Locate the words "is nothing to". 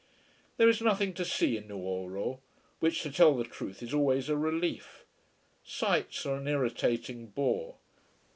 0.67-1.23